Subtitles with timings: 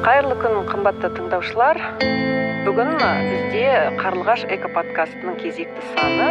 [0.00, 1.76] қайырлы күн қымбатты тыңдаушылар.
[2.64, 3.64] Бүгін бізде
[4.00, 6.30] қарлығаш экоподкастының кезекті саны.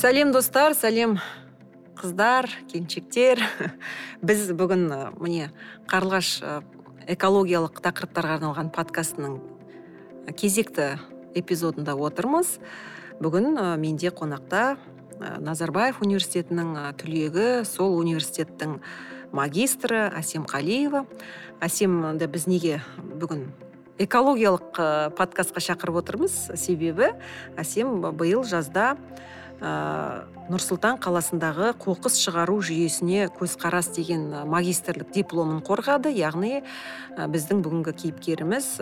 [0.00, 1.18] Сәлем достар сәлем
[2.00, 3.44] қыздар келіншектер.
[4.24, 4.88] Біз бүгін
[5.20, 5.52] міне
[5.92, 6.38] қарлығаш
[7.04, 9.42] экологиялық тақырыптарға арналған подкастының
[10.40, 10.94] кезекті
[11.34, 12.58] эпизодында отырмыз.
[13.22, 14.76] Бүгін менде қонақта
[15.20, 18.80] назарбаев университетінің түлегі сол университеттің
[19.34, 21.04] магистрі әсем қалиева.
[21.62, 23.46] Әсемді біз неге бүгін
[24.02, 24.80] экологиялық
[25.14, 26.34] подкастқа шақырып отырмыз?
[26.58, 27.12] Себебі
[27.58, 28.96] әсем биыл жазда
[29.62, 36.10] ә, нұрсұлтан қаласындағы қоқыс шығару жүйесіне көзқарас деген магистрлік дипломын қорғады.
[36.10, 36.64] Яғни
[37.14, 38.74] біздің бүгінгі кейіпкеріміз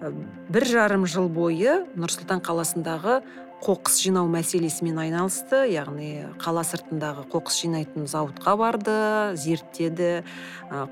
[0.00, 3.20] бір жарым жыл бойы нұрсұлтан қаласындағы
[3.60, 5.66] қоқыс жинау мәселесімен айналысты.
[5.68, 8.94] Яғни қала сыртындағы қоқыс жинайтын зауытқа барды
[9.36, 10.22] зерттеді.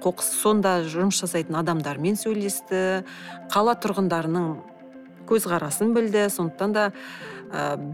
[0.05, 3.07] Қоқыс сонда жұмыс жасайтын адамдармен сөйлесті.
[3.49, 4.51] Қала тұрғындарының
[5.31, 6.27] көзқарасын білді.
[6.29, 6.85] Сондықтан да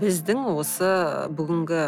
[0.02, 0.90] біздің осы
[1.30, 1.84] бүгінгі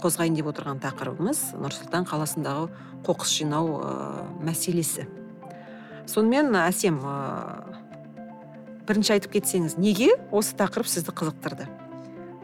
[0.00, 2.70] қозғайын деп отырған тақырыбымыз нұрсұлтан қаласындағы
[3.04, 3.82] қоқыс жинау
[4.40, 5.04] мәселесі.
[6.08, 6.96] Сонымен әсем
[8.88, 11.66] бірінші айтып кетсеңіз неге осы тақырып сізді қызықтырды?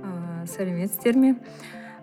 [0.02, 1.34] Ә, сәлеметсіздер ме?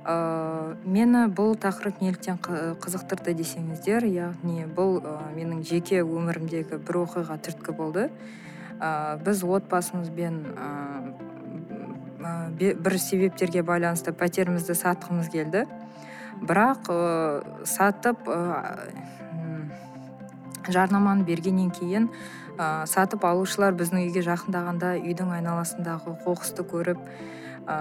[0.03, 7.37] Ә, мені бұл тақырып неліктен қызықтырды десеңіздер яғни бұл ә, менің жеке өмірімдегі бір оқиға
[7.45, 8.09] түрткі болды.
[8.79, 10.69] Ә, біз отбасымызбен ә,
[12.75, 15.65] бір себептерге байланысты пәтерімізді сатқымыз келді.
[16.43, 18.89] Бірақ ә, сатып ә,
[20.67, 22.09] жарнаманы бергеннен кейін
[22.57, 27.01] ә, сатып алушылар біздің үйге жақындағанда үйдің айналасындағы қоқысты көріп
[27.67, 27.77] ә,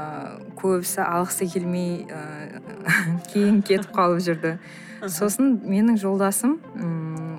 [0.60, 2.62] көбісі алғысы келмей ә,
[3.32, 4.56] кейін кетіп қалып жүрді.
[5.10, 6.58] Сосын менің жолдасым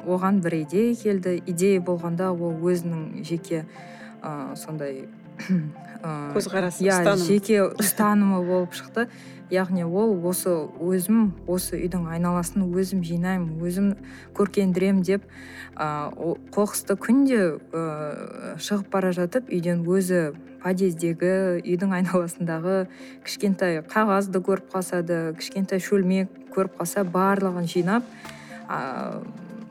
[0.04, 1.38] оған бір идея келді.
[1.48, 3.64] Идея болғанда ол өзінің жеке
[4.22, 5.06] ә, сондай
[6.04, 9.08] көзқарасы иә жеке ұстанымы болып шықты.
[9.54, 10.50] Яғни ол осы
[10.82, 13.92] өзім осы үйдің айналасын өзім жинаймын өзім
[14.34, 15.28] көркендіремін деп
[15.78, 17.84] ы қоқысты күнде ы
[18.58, 20.34] шығып бара жатып үйден өзі
[20.64, 22.88] подъездегі үйдің айналасындағы
[23.28, 28.08] кішкентай қағазды көріп қалса да кішкентай шөлмек көріп қалса барлығын жинап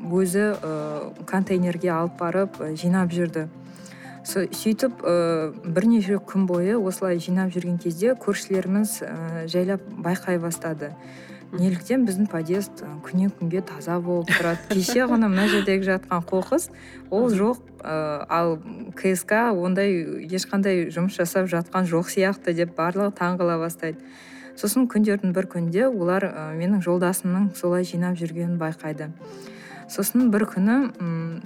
[0.02, 3.48] өзі ы контейнерге алып барып жинап жүрді.
[4.22, 5.14] Сөйтіп ы
[5.66, 10.92] бірнеше күн бойы осылай жинап жүрген кезде көршілеріміз ы жайлап байқай бастады.
[11.52, 14.62] Неліктен біздің подъезд күннен күнге таза болып тұрады.
[14.70, 16.70] Кеше ғана мына жердегі жатқан қоқыс
[17.10, 17.96] ол жоқ ы
[18.30, 18.56] ал
[18.96, 19.98] кск ондай
[20.30, 23.98] ешқандай жұмыс жасап жатқан жоқ сияқты деп барлығы таңғала бастайды.
[24.56, 29.10] Сосын күндердің бір күнінде олар менің жолдасымның солай жинап жүргенін байқайды.
[29.92, 30.76] Сосын бір күні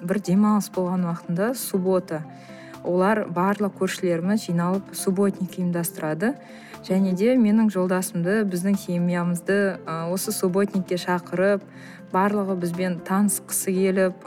[0.06, 2.22] бір демалыс болған уақытында суббота.
[2.86, 6.34] Олар барлық көршілеріміз жиналып субботник ұйымдастырады.
[6.86, 9.58] Және де менің жолдасымды біздің семьямызды
[10.14, 11.64] осы субботникке шақырып
[12.12, 14.26] барлығы бізбен танысқысы келіп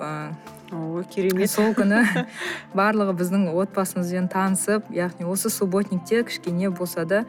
[0.72, 1.50] ой керемет.
[1.50, 2.04] сол күні
[2.78, 7.24] барлығы біздің отбасымызбен танысып яғни осы субботникте кішкене болса да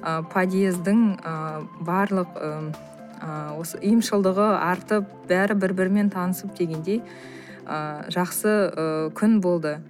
[0.00, 1.34] ы подъездің ы
[1.84, 2.52] барлық ы
[3.58, 7.02] осы ұйымшылдығы артып бәрі бір бірімен танысып дегендей
[7.66, 7.80] ы
[8.14, 8.86] жақсы ы
[9.18, 9.80] күн болды.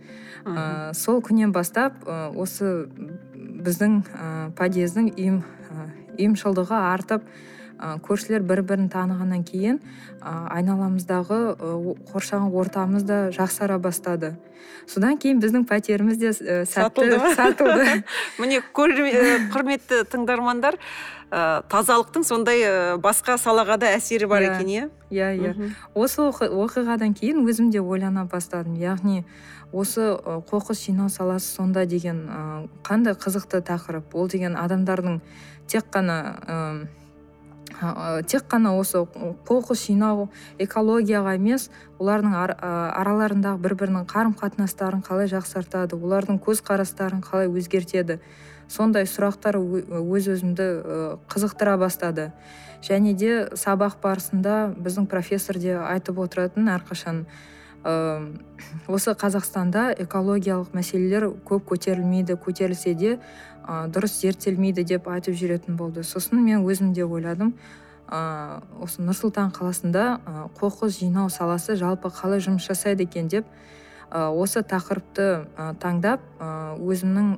[0.46, 2.86] Ы сол күннен бастап ы осы
[3.66, 5.40] біздің ы подъездің ұйым
[6.16, 7.26] ұйымшылдығы артып
[7.76, 11.40] ы көршілер бір бірін танығаннан кейін ы айналамыздағы
[12.10, 14.36] қоршаған ортамыз да жақсара бастады.
[14.86, 18.02] Содан кейін біздің пәтеріміз де сәтті сатылды.
[18.40, 22.64] міне құрметті тыңдармандар ы тазалықтың сондай
[23.02, 24.88] басқа салаға да әсері бар екен иә?
[25.10, 25.70] Иә иә.
[25.94, 28.78] Осы оқиғадан кейін өзім де ойлана бастадым.
[28.78, 29.24] Яғни
[29.72, 30.14] осы
[30.50, 35.20] қоқыс жинау саласы сонда деген ы қандай қызықты тақырып ол деген адамдардың
[35.66, 36.86] тек қана ы
[38.26, 39.04] тек қана осы
[39.48, 40.28] қоқыс жинау
[40.58, 41.68] экологияға емес
[41.98, 48.20] олардың араларындағы бір бірінің қарым қатынастарын қалай жақсартады олардың көзқарастарын қалай өзгертеді
[48.68, 50.68] сондай сұрақтар өз өзімді
[51.30, 52.32] қызықтыра бастады.
[52.82, 57.24] Және де сабақ барысында біздің профессор де айтып отыратын әрқашан
[57.86, 58.34] ы
[58.96, 66.02] осы қазақстанда экологиялық мәселелер көп көтерілмейді көтерілсе де ы дұрыс зерттелмейді деп айтып жүретін болды.
[66.02, 67.54] Сосын мен өзім де ойладым
[68.10, 68.20] ы
[68.82, 73.46] осы нұр сұлтан қаласында ы қоқыс жинау саласы жалпы қалай жұмыс жасайды екен деп
[74.10, 75.46] осы тақырыпты
[75.82, 76.22] таңдап
[76.78, 77.32] өзімнің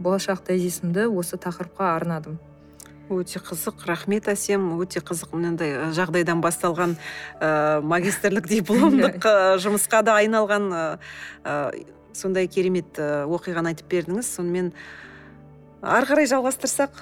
[0.00, 2.38] болашақ тезисімді осы тақырыпқа арнадым.
[3.10, 4.70] Өте қызық рахмет әсем.
[4.80, 5.34] Өте қызық.
[5.34, 6.96] Мынандай жағдайдан басталған
[7.40, 9.26] ә, магистрлік дипломдық
[9.64, 10.84] жұмысқа да айналған ә,
[12.12, 14.34] сондай керемет оқиғаны айтып бердіңіз.
[14.38, 14.72] Сонымен
[15.82, 17.00] ары қарай жалғастырсақ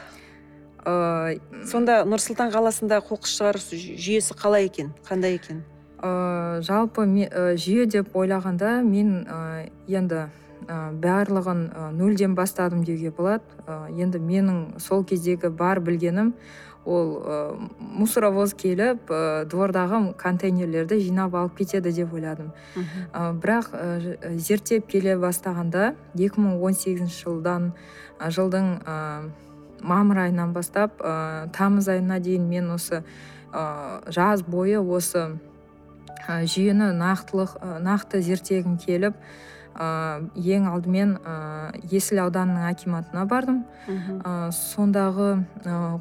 [0.88, 4.94] ыыы сонда нұр сұлтан қаласында қоқыс шығару жүйесі қалай екен?
[5.08, 5.64] Қандай екен?
[6.02, 7.06] Ыыы жалпы
[7.58, 9.26] жүйе деп ойлағанда мен
[9.88, 10.28] енді
[10.68, 11.60] барлығын
[11.96, 13.44] нөлден бастадым деуге болады.
[13.94, 16.34] Енді менің сол кездегі бар білгенім
[16.88, 17.10] ол
[17.78, 19.10] мусоровоз келіп
[19.50, 22.52] двордағы контейнерлерді жинап алып кетеді деп ойладым.
[23.14, 23.72] Бірақ
[24.36, 27.72] зерттеп келе бастағанда 2018 жылдан
[28.18, 28.70] жылдың
[29.82, 31.02] мамыр айынан бастап
[31.54, 33.02] тамыз айына дейін мен осы
[34.08, 35.38] жаз бойы осы
[36.26, 37.54] жүйені нақтылық
[37.84, 39.16] нақты зерттегім келіп
[39.78, 41.14] ең алдымен
[41.86, 43.62] есіл ауданының акиматына бардым.
[44.54, 45.44] Сондағы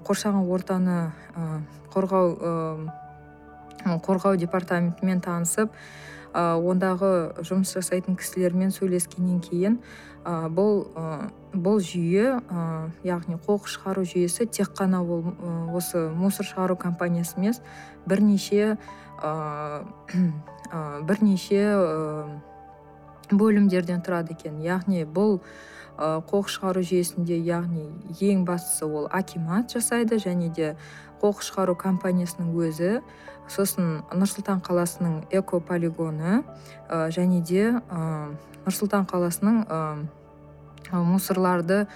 [0.07, 0.97] қоршаған ортаны
[1.93, 2.33] қорғау
[4.07, 5.75] қорғау департаментімен танысып
[6.33, 7.11] ондағы
[7.45, 9.79] жұмыс жасайтын кісілермен сөйлескеннен кейін
[10.27, 10.87] бұл
[11.57, 12.41] бұл жүйе
[13.07, 15.23] яғни қоқыс шығару жүйесі тек қана ол
[15.77, 17.61] осы мусор шығару компаниясы емес
[18.05, 18.75] бірнеше
[21.07, 21.63] бірнеше
[23.31, 24.59] бөлімдерден тұрады екен.
[24.63, 25.39] Яғни бұл
[25.97, 27.87] қоқыс шығару жүйесінде яғни
[28.21, 30.75] ең бастысы ол акимат жасайды және де
[31.23, 32.91] қоқыс шығару компаниясының өзі
[33.49, 36.43] сосын нұр сұлтан қаласының экополигоны
[37.15, 39.63] және де нұр сұлтан қаласының
[40.91, 41.87] мусорларды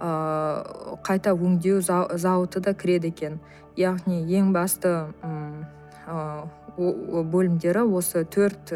[0.00, 3.38] қайта өңдеу зауыты да кіреді екен.
[3.76, 5.08] Яғни ең басты
[6.76, 8.72] бөлімдері осы төрт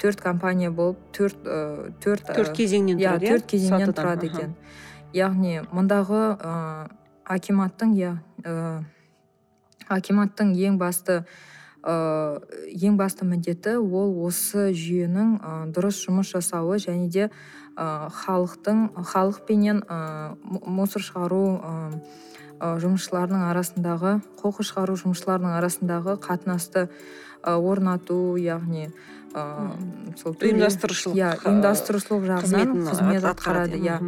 [0.00, 1.36] төрт компания болып төрт
[2.00, 4.54] төрт төрт кезеңнен иә, тұрады иә төрт кезеңнен тұрады екен.
[5.12, 6.22] Яғни мұндағы
[7.24, 8.12] акиматтың иә
[9.88, 11.24] акиматтың ең басты
[11.84, 17.28] ең басты міндеті ол осы жүйенің дұрыс жұмыс жасауы және де
[17.76, 19.82] халықтың халықпенен
[20.66, 21.42] мусор шығару
[22.60, 26.86] жұмысшыларының арасындағы қоқыс шығару жұмысшыларының арасындағы қатынасты
[27.42, 28.86] орнату яғни
[29.34, 33.98] ыыы сол ұйымдастырушылық иә ұйымдастырушылық жағынан қызмет атқарады иә.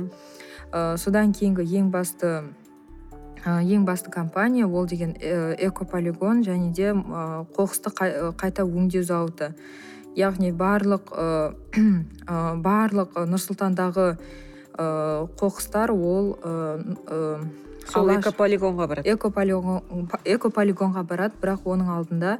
[0.96, 2.44] содан кейінгі ең басты
[3.44, 7.90] ең басты компания ол деген экополигон және де қоқысты
[8.38, 9.54] қайта өңдеу зауыты.
[10.16, 11.12] Яғни барлық
[12.68, 14.08] барлық нұр сұлтандағы
[15.40, 16.34] қоқыстар ол
[17.92, 19.16] сол экополигонға барады.
[20.24, 22.38] Экополигонға барады бірақ оның алдында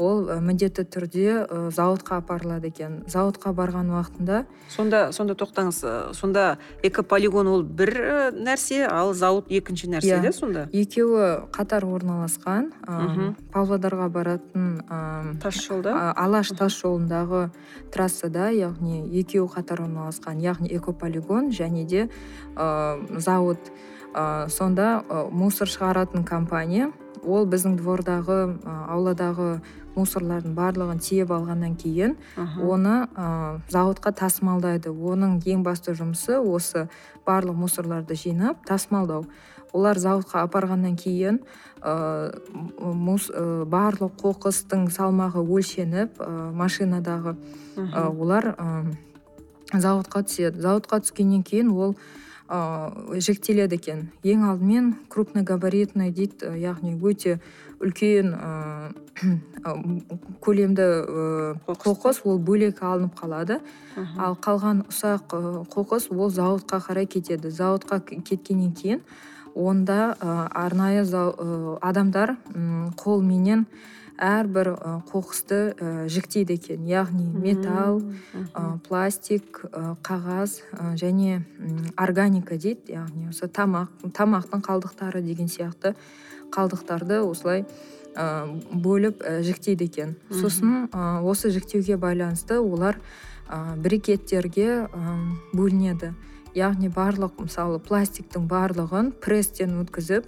[0.00, 1.32] ол міндетті түрде
[1.74, 3.00] зауытқа апарылады екен.
[3.10, 5.80] Зауытқа барған уақытында сонда сонда тоқтаңыз.
[6.16, 7.92] Сонда экополигон ол бір
[8.32, 10.32] нәрсе ал зауыт екінші нәрсе иә.
[10.32, 10.68] сонда?
[10.72, 12.72] Екеуі қатар орналасқан
[13.52, 17.50] павлодарға баратын тас жолда алаш тас жолындағы
[17.92, 22.08] трассада яғни екеуі қатар орналасқан яғни экополигон және де
[22.56, 23.72] зауыт
[24.12, 26.90] сонда мусор шығаратын компания
[27.22, 29.60] ол біздің двордағы ауладағы
[29.96, 32.16] мусорлардың барлығын тиеп алғаннан кейін
[32.62, 34.90] оны ә, зауытқа тасымалдайды.
[34.90, 36.86] Оның ең басты жұмысы осы
[37.26, 39.26] барлық мусорларды жинап тасымалдау.
[39.72, 41.40] Олар зауытқа апарғаннан кейін
[41.82, 42.30] ә,
[42.80, 47.36] мус, ә, барлық қоқыстың салмағы өлшеніп ә, машинадағы
[47.76, 48.70] ә, олар ә,
[49.74, 50.62] зауытқа түседі.
[50.62, 51.96] Зауытқа түскеннен кейін ол
[52.50, 54.08] ыыы жіктеледі екен.
[54.26, 57.38] Ең алдымен крупногабаритный дейді яғни өте
[57.80, 59.38] үлкен ыыы
[60.44, 62.22] көлемді ыыы қоқыс.
[62.24, 63.60] ол бөлек алынып қалады.
[64.18, 65.34] Ал қалған ұсақ
[65.70, 67.50] қоқыс ол зауытқа қарай кетеді.
[67.50, 69.00] Зауытқа кеткеннен кейін
[69.54, 71.06] онда арнайы
[71.80, 72.36] адамдар
[72.96, 73.66] қолменен
[74.20, 74.68] әрбір
[75.08, 75.58] қоқысты
[76.12, 76.84] жіктейді екен.
[76.84, 78.02] Яғни металл
[78.86, 79.64] пластик
[80.04, 80.60] қағаз
[81.00, 81.40] және
[81.96, 82.92] органика дейді.
[83.00, 85.94] Яғни осы тамақ тамақтың қалдықтары деген сияқты
[86.52, 87.64] қалдықтарды осылай
[88.14, 90.16] бөліп жіктейді екен.
[90.30, 90.90] Сосын
[91.24, 93.00] осы жіктеуге байланысты олар
[93.50, 94.86] брикеттерге
[95.54, 96.12] бөлінеді.
[96.54, 100.26] Яғни барлық мысалы пластиктің барлығын пресстен өткізіп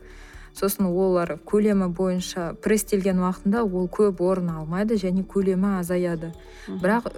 [0.58, 6.32] сосын олар көлемі бойынша пресстелген уақытында ол көп орын алмайды және көлемі азаяды.
[6.68, 7.08] Бірақ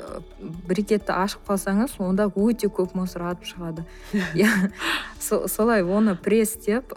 [0.69, 3.85] брикетті ашып қалсаңыз онда өте көп мусор атып шығады.
[5.19, 6.95] Солай оны пресстеп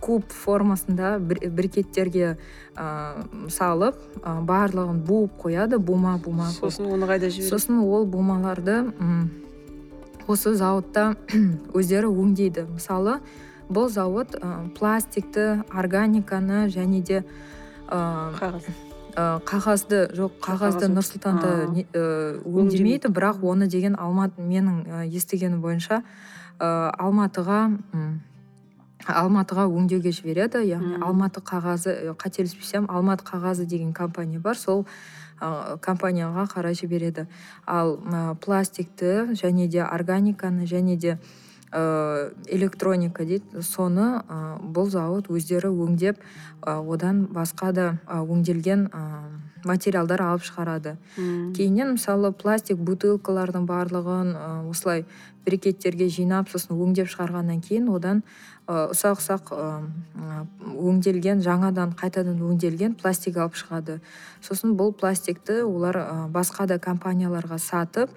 [0.00, 2.36] куб формасында брикеттерге
[3.48, 7.50] салып барлығын буып қояды бума бума сосын оны қайда жібереді?
[7.50, 8.82] Сосын ол бумаларды
[10.30, 11.14] осы зауытта
[11.74, 12.68] өздері өңдейді.
[12.70, 13.18] Мысалы
[13.70, 17.24] бұл зауыт ә, пластикті органиканы және де
[17.88, 18.70] ә, қағаз.
[19.46, 21.48] қағазды жоқ қағазды нұр сұлтанда
[22.46, 23.10] өңдемейді.
[23.10, 26.02] бірақ оны деген алматы менің естігенім бойынша
[26.60, 27.80] ә, алматыға
[29.08, 30.62] алматыға өңдеуге жібереді.
[30.68, 34.56] Яғни алматы қағазы қателеспесем алматы қағазы деген компания бар.
[34.56, 34.86] Сол
[35.40, 37.26] компанияға қарай жібереді.
[37.66, 37.96] Ал
[38.40, 41.18] пластикті және де органиканы және де
[41.72, 43.62] ә, электроника дейді.
[43.62, 46.18] Соны ә, бұл зауыт өздері өңдеп
[46.62, 49.04] ә, одан басқа да өңделген ә,
[49.64, 50.96] материалдар алып шығарады.
[51.18, 51.52] Үм.
[51.56, 54.32] кейіннен мысалы пластик бутылкалардың барлығын
[54.70, 55.04] осылай
[55.44, 58.22] брикеттерге жинап сосын өңдеп шығарғаннан кейін одан
[58.70, 59.52] ұсақ ұсақ
[60.78, 63.98] өңделген жаңадан қайтадан өңделген пластик алып шығады.
[64.44, 65.98] Сосын бұл пластикті олар
[66.30, 68.12] басқа да компанияларға сатып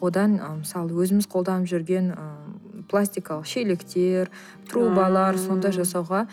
[0.00, 2.14] одан мысалы өзіміз қолданып жүрген
[2.90, 4.30] пластикалық шелектер
[4.70, 6.26] трубалар сондай жасауға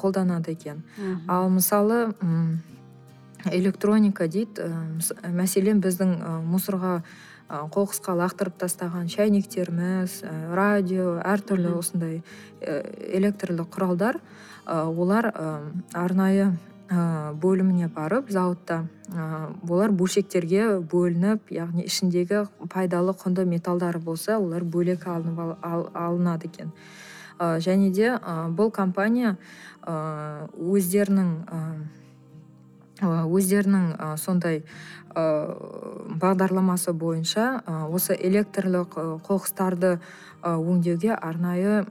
[0.00, 0.82] қолданады екен.
[1.28, 2.14] Ал мысалы
[3.52, 4.70] электроника дейді
[5.28, 6.16] мәселен біздің
[6.48, 7.00] мусорға
[7.48, 10.22] қоқысқа лақтырып тастаған шәйнектеріміз
[10.56, 12.22] радио әртүрлі осындай
[12.64, 14.20] электрлі құралдар
[14.64, 15.28] олар
[15.92, 16.54] арнайы
[17.42, 18.84] бөліміне барып зауытта
[19.68, 26.72] олар бөлшектерге бөлініп яғни ішіндегі пайдалы құнды металдары болса олар бөлек алынып алынады екен.
[27.38, 28.14] Және де
[28.54, 29.36] бұл компания
[29.84, 31.30] өздерінің
[33.02, 34.62] өздерінің сондай
[35.14, 38.94] бағдарламасы бойынша осы электрлік
[39.26, 39.98] қоқыстарды
[40.42, 41.84] өңдеуге арнайы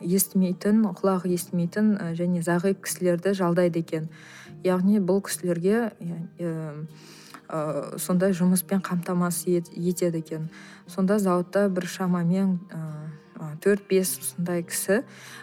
[0.00, 4.08] естімейтін құлағы естімейтін және зағип кісілерді жалдайды екен.
[4.64, 5.92] Яғни бұл кісілерге
[8.00, 10.50] сондай жұмыспен қамтамасыз етеді екен.
[10.86, 12.58] Сонда зауытта бір шамамен
[13.64, 15.02] төрт бес осындай кісі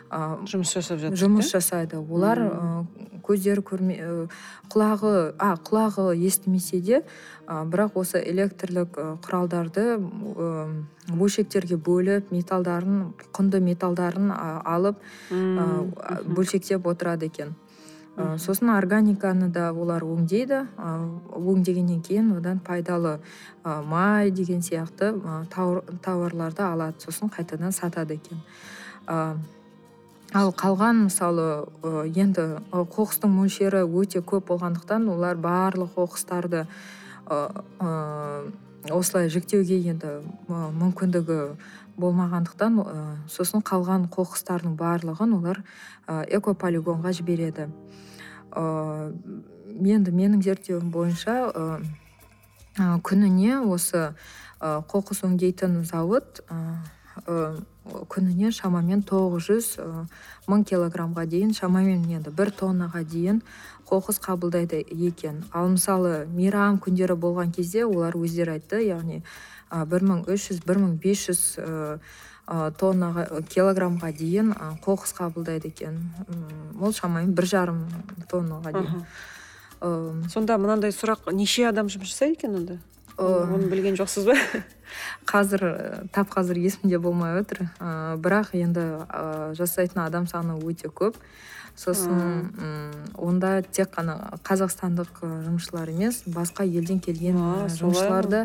[0.09, 1.97] жұмыс жасап жатыр жұмыс жасайды.
[1.97, 2.39] Олар
[3.27, 3.97] көздері көрме
[4.71, 7.01] құлағы а құлағы естімесе де
[7.47, 9.85] бірақ осы электрлік құралдарды
[11.11, 17.55] бөлшектерге бөліп металдарын құнды металдарын алып бөлшектеп отырады екен.
[18.17, 20.63] Сосын органиканы да олар өңдейді.
[21.37, 23.19] Өңдегеннен кейін одан пайдалы
[23.63, 25.11] май деген сияқты
[25.53, 26.97] тауарларды алады.
[27.05, 28.41] Сосын қайтадан сатады екен.
[30.35, 31.67] Ал қалған мысалы
[32.11, 36.65] енді қоқыстың мөлшері өте көп болғандықтан олар барлық қоқыстарды
[38.91, 40.11] осылай жіктеуге енді
[40.49, 41.39] мүмкіндігі
[41.97, 42.81] болмағандықтан
[43.31, 45.63] сосын қалған қоқыстардың барлығын олар
[46.07, 47.69] экополигонға жібереді.
[48.53, 51.37] Енді менің зерттеуім бойынша
[52.77, 54.11] күніне осы
[54.61, 56.43] қоқыс өңдейтін зауыт
[58.11, 59.67] күніне шамамен тоғыз жүз
[60.47, 63.41] мың килограммға дейін шамамен енді бір тоннаға дейін
[63.87, 65.43] қоқыс қабылдайды екен.
[65.53, 69.21] Ал мысалы мейрам күндері болған кезде олар өздері айтты яғни
[69.71, 71.41] бір мың үш жүз бір мың бес жүз
[72.79, 74.53] тоннаға килограммға дейін
[74.83, 75.97] қоқыс қабылдайды екен.
[76.79, 77.81] Ол шамамен бір жарым
[78.31, 79.01] тоннаға дейін.
[80.31, 82.79] Сонда мынандай сұрақ неше адам жұмыс жасайды екен онда?
[83.17, 84.35] Оны білген жоқсыз ба?
[85.31, 87.67] Қазір тап қазір есімде болмай отыр.
[87.81, 88.85] Ыыы бірақ енді
[89.57, 91.17] жасайтын адам саны өте көп.
[91.77, 92.49] Сосын
[93.13, 97.37] онда тек қана қазақстандық жұмысшылар емес басқа елден келген
[97.69, 98.41] жұмысшылар да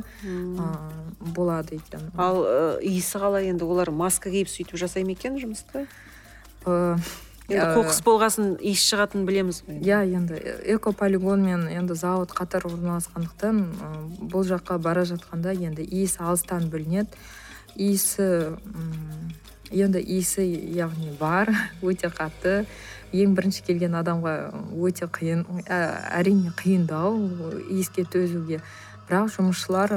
[1.21, 2.11] болады екен.
[2.17, 2.45] Ал
[2.83, 3.65] иісі қалай енді?
[3.65, 5.87] Олар маска киіп сөйтіп жасай ма екен жұмысты?
[7.51, 9.63] Енді қоқыс болғасын иіс шығатынын білеміз.
[9.67, 10.39] Ғой иә енді
[10.77, 13.63] экополигон мен енді зауыт қатар орналасқандықтан
[14.31, 17.11] бұл жаққа бара жатқанда енді иіс алыстан білінеді
[17.75, 18.57] иісі
[19.73, 20.47] енді иісі
[20.77, 21.51] яғни бар
[21.83, 22.65] өте қатты.
[23.13, 24.35] Ең бірінші келген адамға
[24.81, 27.19] өте қиын әрине қиындау
[27.69, 28.63] иіске төзуге.
[29.09, 29.93] Бірақ жұмысшылар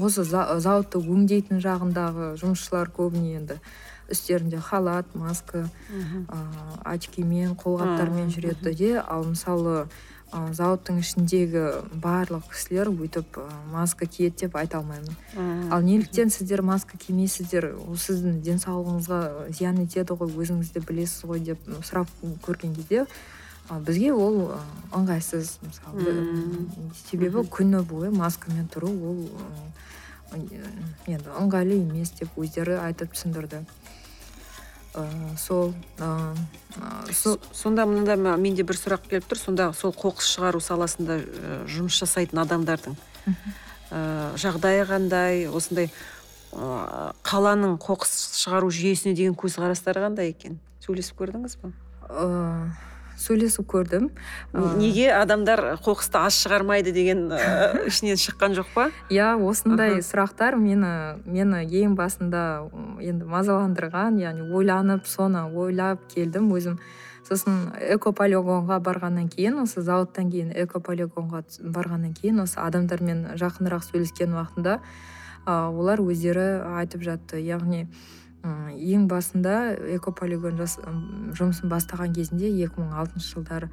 [0.00, 3.58] осы зауытты өңдейтін жағындағы жұмысшылар көбіне енді
[4.12, 5.66] үстерінде халат маска
[6.84, 8.96] очкимен қолғаптармен жүреді де.
[9.00, 9.86] Ал мысалы
[10.32, 11.62] ы зауыттың ішіндегі
[12.00, 15.12] барлық кісілер өйтіп ы маска киеді деп айта алмаймын.
[15.68, 21.44] Ал неліктен сіздер маска кимейсіздер ол сіздің денсаулығыңызға зиян етеді ғой өзіңіз де білесіз ғой
[21.50, 22.08] деп сұрап
[22.46, 23.04] көрген кезде
[23.70, 24.54] бізге ол
[24.96, 26.16] ыңғайсыз мысалы.
[27.04, 29.20] Себебі күні бойы маскамен тұру ол
[30.32, 33.66] енді ыңғайлы емес деп өздері айтып түсіндірді.
[34.94, 39.40] Ыыы сол ыыы сонда мынандай менде бір сұрақ келіп тұр.
[39.40, 41.18] Сонда сол қоқыс шығару саласында
[41.70, 42.96] жұмыс жасайтын адамдардың
[43.26, 45.46] ыыы жағдайы қандай?
[45.48, 45.88] Осындай
[46.52, 48.12] ыыы қаланың қоқыс
[48.44, 50.60] шығару жүйесіне деген көзқарастары қандай екен?
[50.84, 51.72] Сөйлесіп көрдіңіз ба
[52.10, 52.91] ыыы
[53.22, 54.08] сөйлесіп көрдім.
[54.78, 57.28] Неге адамдар қоқысты аз шығармайды деген
[57.90, 58.88] ішінен шыққан жоқ па?
[59.12, 62.42] Иә осындай сұрақтар мені мені ең басында
[63.00, 66.50] енді мазаландырған яғни ойланып соны ойлап келдім.
[66.52, 66.78] Өзім
[67.28, 74.80] сосын экополигонға барғаннан кейін осы зауыттан кейін экополигонға барғаннан кейін осы адамдармен жақынырақ сөйлескен уақытында
[75.46, 76.48] олар өздері
[76.78, 77.40] айтып жатты.
[77.42, 77.86] Яғни
[78.42, 83.70] ең басында экополигон жұмысын бастаған кезінде 2006 жылдары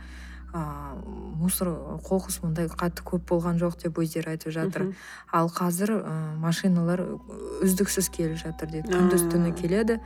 [0.53, 1.69] ыыы мусор
[2.05, 4.87] қоқыс ондай қатты көп болған жоқ деп өздері айтып жатыр.
[5.31, 7.03] Ал қазір ы машиналар
[7.61, 9.99] үздіксіз келіп жатыр дейді күндіз түні келеді.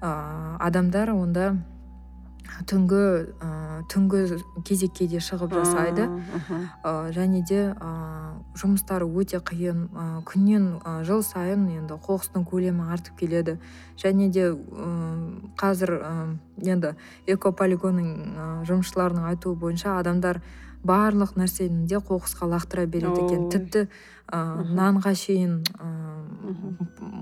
[0.00, 1.52] Ыыы адамдар онда
[2.66, 3.02] түнгі
[3.40, 3.50] ы
[3.90, 6.06] түнгі кезекке де шығып жасайды.
[6.84, 7.90] Ы және де ы
[8.60, 9.88] жұмыстары өте қиын.
[9.90, 13.58] Ы күннен жыл сайын енді қоқыстың көлемі артып келеді.
[13.96, 16.14] Және де ы қазір ы
[16.64, 16.94] енді
[17.26, 20.42] экополигонның жұмысшыларының айтуы бойынша адамдар
[20.84, 23.48] барлық нәрсені де қоқысқа лақтыра береді екен.
[23.52, 23.86] Тіпті
[24.32, 24.40] ы
[24.76, 25.90] нанға шейін ы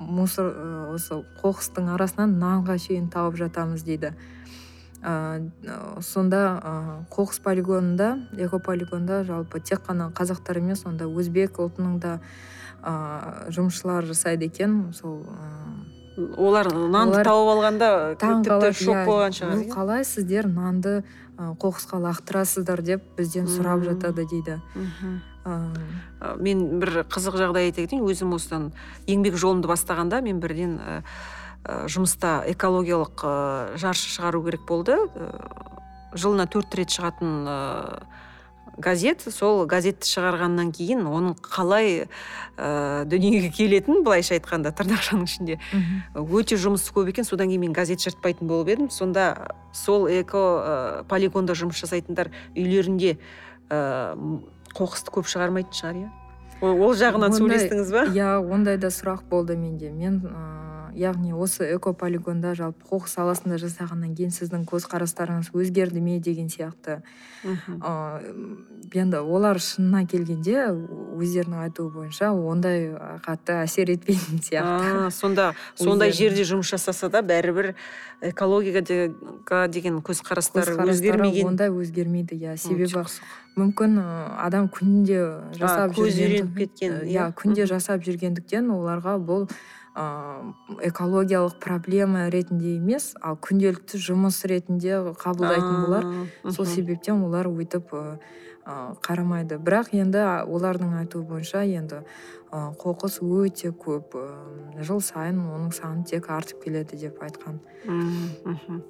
[0.09, 0.53] мусор
[0.95, 4.15] осы қоқыстың арасынан нанға шейін тауып жатамыз дейді.
[5.03, 6.73] Ыыы сонда ы
[7.15, 12.19] қоқыс полигонында экополигонда жалпы тек қана қазақтар емес онда өзбек ұлтының да
[12.83, 14.93] ыыы жұмысшылар жасайды екен.
[14.93, 19.07] Сол ы олар нанды тауып алғанда тіпті шок иә.
[19.07, 21.05] болған шығар қалай сіздер нанды
[21.39, 24.59] қоқысқа лақтырасыздар деп бізден сұрап жатады дейді.
[26.43, 28.03] Мен бір қызық жағдай айта кетейін.
[28.03, 28.73] Өзім осыдан
[29.07, 30.81] еңбек жолымды бастағанда мен бірден
[31.69, 34.97] жұмыста экологиялық ы жаршы шығару керек болды.
[36.15, 38.01] Жылына төрт рет шығатын ыыы
[38.79, 39.25] газет.
[39.27, 42.07] Сол газетті шығарғаннан кейін оның қалай
[42.57, 45.59] ыыы дүниеге келетінін былайша айтқанда тырнақшаның ішінде.
[46.15, 47.27] Өте жұмысы көп екен.
[47.29, 48.91] Содан кейін мен газет жыртпайтын болып едім.
[48.91, 53.19] Сонда сол эко полигонда жұмыс жасайтындар үйлерінде
[53.69, 54.41] ыыы
[54.79, 56.09] қоқысты көп шығармайтын шығар иә?
[56.61, 58.07] Ол жағынан сөйлестіңіз ба?
[58.15, 59.91] иә ондай да сұрақ болды менде.
[59.91, 60.58] Мен ыыы
[60.99, 67.01] яғни осы экополигонда жалпы қоқыс саласында жасағаннан кейін сіздің көзқарастарыңыз өзгерді ме деген сияқты.
[67.45, 72.91] Ыыы енді олар шынына келгенде өздерінің айтуы бойынша ондай
[73.25, 75.11] қатты әсер етпейтін сияқты.
[75.15, 77.75] Сонда сондай жерде жұмыс жасаса да бәрібір
[78.33, 81.53] экологияға деген көзқарастары өзгермеген.
[81.53, 83.05] ондай өзгермейді иә себебі
[83.59, 83.99] мүмкін
[84.39, 85.21] адам күнде
[85.59, 89.49] жасап көзі үйреніп кеткен иә күнде жасап жүргендіктен оларға бұл
[89.99, 96.07] ыыы экологиялық проблема ретінде емес ал күнделікті жұмыс ретінде қабылдайтын болар.
[96.55, 98.03] Сол себептен олар өйтіп ы
[99.03, 99.59] қарамайды.
[99.59, 102.03] Бірақ енді олардың айтуы бойынша енді
[102.53, 104.15] ы қоқыс өте көп
[104.79, 107.59] жыл сайын оның саны тек артып келеді деп айтқан.
[107.85, 108.83] Мхм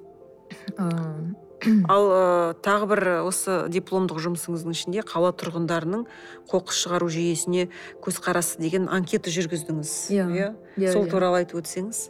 [1.92, 6.04] ал ы тағы бір осы дипломдық жұмысыңыздың ішінде қала тұрғындарының
[6.50, 7.68] қоқыс шығару жүйесіне
[8.04, 10.26] көзқарасы деген анкета жүргіздіңіз иә.
[10.28, 11.10] иә, иә сол иә.
[11.10, 12.08] туралы айтып өтсеңіз.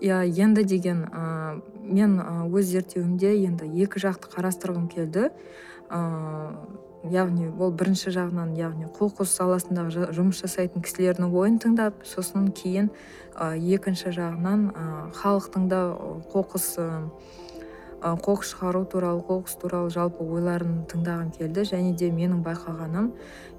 [0.00, 2.18] Иә енді деген ы мен
[2.52, 5.30] өз зерттеуімде енді екі жақты қарастырғым келді.
[5.88, 12.90] Ыыы яғни ол бірінші жағынан яғни қоқыс саласындағы жұмыс жасайтын кісілердің ойын тыңдап сосын кейін
[13.36, 14.64] ы екінші жағынан
[15.14, 15.82] халықтың да
[16.32, 16.66] қоқыс
[18.22, 23.10] қоқыс шығару туралы қоқыс туралы жалпы ойларын тыңдағым келді және де менің байқағаным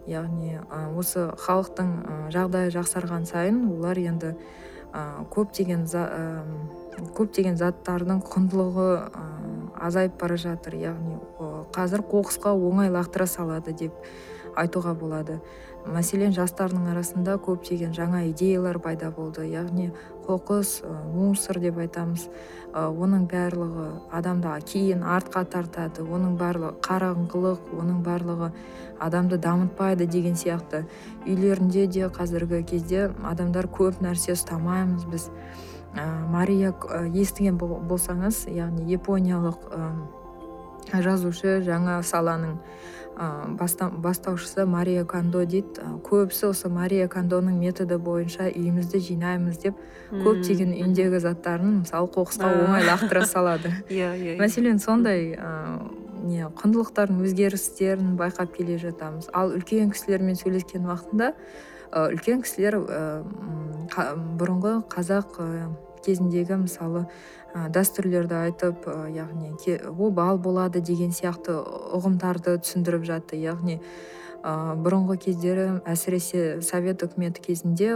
[0.07, 0.59] яғни
[0.97, 1.91] осы халықтың
[2.31, 4.35] жағдайы жақсарған сайын олар енді
[5.35, 5.83] көптеген
[7.17, 8.89] көптеген заттардың құндылығы
[9.77, 10.77] азайып бара жатыр.
[10.81, 11.19] Яғни
[11.75, 13.93] қазір қоқысқа оңай лақтыра салады деп
[14.57, 15.39] айтуға болады.
[15.93, 19.45] Мәселен жастардың арасында көптеген жаңа идеялар пайда болды.
[19.47, 19.91] Яғни
[20.27, 20.81] қоқыс
[21.13, 22.27] мусор деп айтамыз.
[22.73, 26.03] Оның барлығы адамды кейін артқа тартады.
[26.03, 28.51] Оның барлығы қараңғылық оның барлығы
[28.99, 30.85] адамды дамытпайды деген сияқты.
[31.25, 35.31] Үйлерінде де қазіргі кезде адамдар көп нәрсе ұстамаймыз біз.
[35.97, 36.73] Ә, мария
[37.15, 39.63] естіген болсаңыз яғни япониялық
[40.93, 42.59] жазушы жаңа саланың
[43.17, 45.81] бастаушысы мария кандо дейді.
[46.05, 49.79] Көбісі осы мария кандоның методы бойынша үйімізді жинаймыз деп
[50.11, 53.73] көптеген үйіндегі заттарын мысалы қоқысқа оңай лақтыра салады.
[53.89, 55.33] Иә иә мәселен сондай
[56.27, 59.31] не құндылықтардың өзгерістерін байқап келе жатамыз.
[59.33, 61.33] Ал үлкен кісілермен сөйлескен уақытында
[62.13, 62.81] үлкен кісілер
[64.37, 65.39] бұрынғы қазақ
[66.07, 67.05] кезіндегі мысалы
[67.53, 69.53] дәстүрлерді айтып яғни
[69.87, 71.59] обал болады деген сияқты
[71.97, 73.39] ұғымдарды түсіндіріп жатты.
[73.41, 73.81] Яғни
[74.43, 77.95] бұрынғы кездері әсіресе совет үкіметі кезінде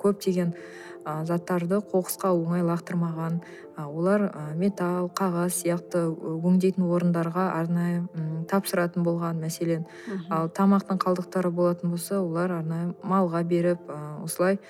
[0.00, 0.54] көптеген
[1.02, 3.40] заттарды қоқысқа оңай лақтырмаған
[3.82, 8.04] олар металл қағаз сияқты өңдейтін орындарға арнайы
[8.48, 9.82] тапсыратын болған мәселен.
[10.30, 13.90] Ал тамақтың қалдықтары болатын болса олар арнайы малға беріп
[14.22, 14.60] осылай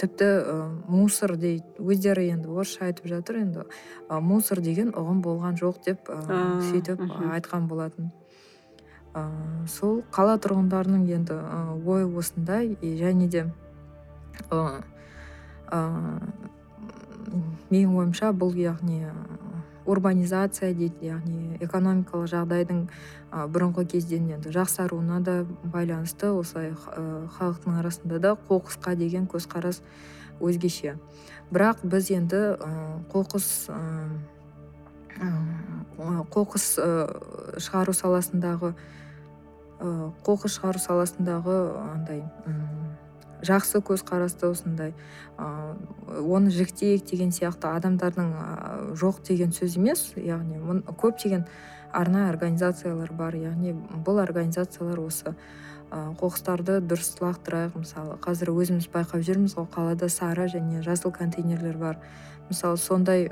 [0.00, 0.28] тіпті
[0.88, 3.66] мусор дейді өздері енді орысша айтып жатыр енді.
[4.08, 7.02] Мусор деген ұғым болған жоқ деп сөйтіп
[7.36, 8.10] айтқан болатын.
[9.68, 11.36] Сол қала тұрғындарының енді
[11.84, 13.44] ойы осындай және де
[17.72, 19.04] менің ойымша бұл яғни
[19.86, 22.84] урбанизация дейді яғни экономикалық жағдайдың
[23.32, 29.82] бұрынғы кезден енді жақсаруына да байланысты осылай халықтың арасында да қоқысқа деген көзқарас
[30.40, 30.96] өзгеше.
[31.52, 32.42] Бірақ біз енді
[33.12, 33.48] қоқыс
[36.32, 36.66] қоқыс
[37.60, 38.72] шығару саласындағы
[39.82, 41.56] қоқыс шығару саласындағы
[41.92, 42.22] андай
[43.42, 44.94] жақсы көзқарасты осындай
[45.38, 48.32] оны жіктейік деген сияқты адамдардың
[48.98, 51.46] жоқ деген сөз емес яғни көптеген
[51.92, 53.74] арнайы организациялар бар яғни
[54.06, 55.34] бұл организациялар осы
[55.92, 61.98] қоқыстарды дұрыс лақтырайық мысалы қазір өзіміз байқап жүрміз ғой қалада сары және жасыл контейнерлер бар.
[62.48, 63.28] Мысалы сондай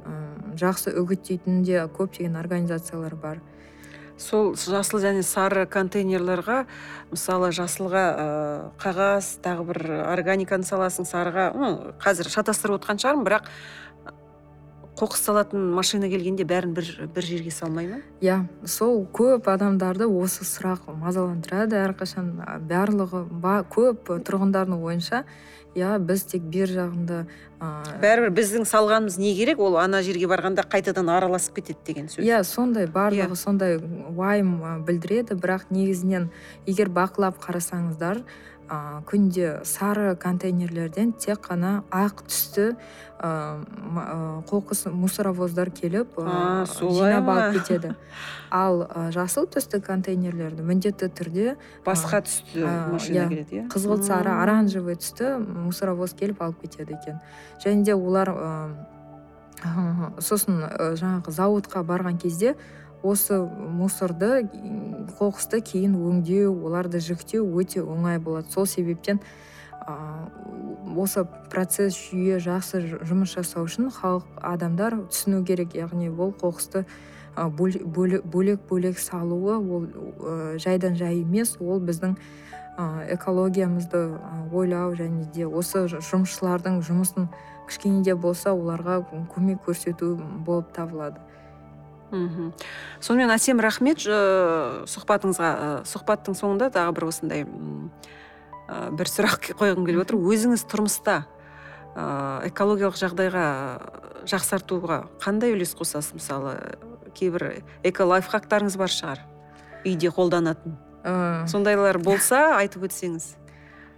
[0.60, 3.40] жақсы үгіттейтін де көптеген организациялар бар.
[4.20, 6.64] Сол жасыл және сары контейнерлерға
[7.10, 8.26] мысалы жасылға ә,
[8.82, 11.50] қағаз тағы бір органиканы саласың сарыға
[12.02, 13.48] қазір шатастырып отқан шығармын бірақ
[15.00, 18.00] қоқыс салатын машина келгенде бәрін бір, бір жерге салмай ма?
[18.20, 22.34] Иә сол көп адамдарды осы сұрақ мазаландырады әрқашан.
[22.68, 25.22] Барлығы ба, көп тұрғындардың ойынша
[25.78, 27.22] иә біз тек бер жағында
[27.60, 29.60] ыыы бәрібір біздің салғанымыз не керек?
[29.62, 32.24] Ол ана жерге барғанда қайтадан араласып кетеді деген сөз.
[32.24, 33.38] Иә сондай барлығы yeah.
[33.38, 33.78] сондай
[34.16, 35.38] уайым білдіреді.
[35.38, 36.30] Бірақ негізінен
[36.66, 38.24] егер бақылап қарасаңыздар
[38.70, 42.66] ә, күнде сары контейнерлерден тек қана ақ түсті
[43.18, 43.30] ә,
[44.48, 47.94] қоқыс мусоровоздар келіп ә, жинап алып кетеді.
[48.54, 51.56] Ал жасыл түсті контейнерлерді міндетті түрде
[51.86, 53.66] басқа түсті машина иә, келеді иә?
[53.74, 57.20] қызғылт сары оранжевый түсті мусоровоз келіп алып кетеді екен.
[57.64, 58.32] Және де олар
[60.24, 60.62] сосын
[60.96, 62.54] жаңағы зауытқа барған кезде
[63.02, 64.48] осы мусорды
[65.18, 68.50] қоқысты кейін өңдеу оларды жіктеу өте оңай болады.
[68.50, 69.20] Сол себептен
[70.96, 75.74] осы процесс жүйе жақсы жұмыс жасау үшін халық адамдар түсіну керек.
[75.74, 76.84] Яғни бұл қоқысты
[77.36, 79.88] бөлек бөлек салуы ол
[80.58, 81.56] жайдан жай емес.
[81.60, 82.16] Ол біздің
[83.12, 84.18] экологиямызды
[84.52, 87.28] ойлау және де осы жұмысшылардың жұмысын
[87.68, 89.02] кішкене де болса оларға
[89.34, 91.20] көмек көрсету болып табылады.
[92.10, 92.52] Мхм.
[93.00, 95.50] Сонымен әсем рахмет сұхбатыңызға
[95.88, 97.46] сұхбаттың соңында тағы бір осындай
[98.98, 100.18] бір сұрақ қойғым келіп отыр.
[100.18, 101.24] Өзіңіз тұрмыста
[102.50, 103.46] экологиялық жағдайға
[104.30, 106.14] жақсартуға қандай үлес қосасыз?
[106.18, 106.54] Мысалы
[107.18, 109.24] кейбір эко лайфхактарыңыз бар шығар
[109.82, 110.76] үйде қолданатын.
[111.50, 113.34] Сондайлар болса айтып өтсеңіз.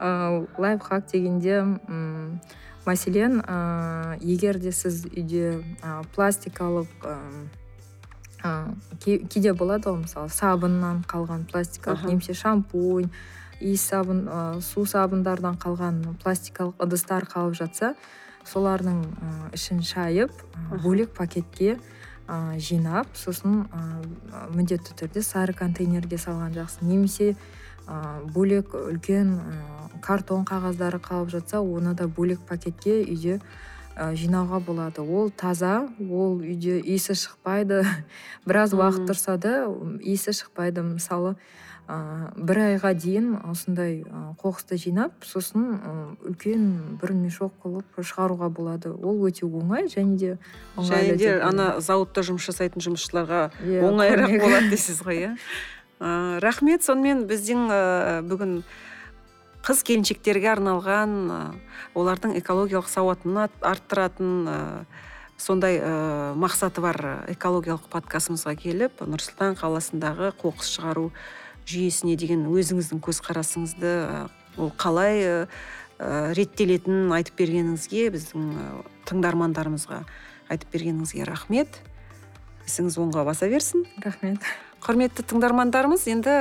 [0.01, 1.61] Лайфхак дегенде
[2.87, 3.43] мәселен
[4.23, 5.61] егер де сіз үйде
[6.17, 6.89] пластикалық
[9.03, 13.11] кейде болады ғой мысалы сабыннан қалған пластикалық немесе шампунь
[13.61, 14.27] иіс сабын
[14.61, 17.95] су сабындардан қалған пластикалық ыдыстар қалып жатса
[18.45, 19.03] солардың
[19.55, 20.33] ішін шайып
[20.83, 21.77] бөлек пакетке
[22.59, 23.67] жинап сосын
[24.55, 26.83] міндетті түрде сары контейнерге салған жақсы.
[26.87, 27.37] Немесе
[28.35, 29.35] бөлек үлкен
[30.03, 33.41] картон қағаздары қалып жатса оны да бөлек пакетке үйде
[33.97, 35.03] жинауға болады.
[35.03, 37.83] Ол таза ол үйде иісі шықпайды.
[38.49, 39.67] Біраз уақыт тұрса да
[40.01, 40.85] иісі шықпайды.
[40.87, 41.35] Мысалы
[41.89, 44.03] ә, бір айға дейін осындай
[44.41, 48.95] қоқысты жинап сосын үлкен бір мешок қылып шығаруға болады.
[48.95, 50.39] Ол өте оңай және де
[50.79, 55.35] және де ана зауытта жұмыс жасайтын жұмысшыларға иә, оңайырақ болады дейсіз ғой иә?
[56.43, 56.83] Рахмет.
[56.83, 57.69] Сонымен біздің
[58.31, 58.63] бүгін
[59.63, 61.13] қыз келіншектерге арналған
[61.95, 64.33] олардың экологиялық сауатын арттыратын
[65.39, 66.99] сондай ә, мақсаты бар
[67.33, 71.09] экологиялық подкастымызға келіп нұрсұлтан қаласындағы қоқыс шығару
[71.67, 73.95] жүйесіне деген өзіңіздің көзқарасыңызды
[74.59, 75.47] ол қалай ә,
[76.37, 78.53] реттелетінін айтып бергеніңізге біздің
[79.09, 80.03] тыңдармандарымызға
[80.51, 81.81] айтып бергеніңізге рахмет.
[82.67, 83.87] Ісіңіз оңға баса берсін.
[84.03, 84.43] Рахмет.
[84.83, 86.37] Құрметті тыңдармандарымыз енді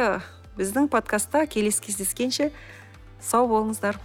[0.57, 2.51] біздің подкастта келесі кездескенше
[3.21, 3.99] сау болыңыздар.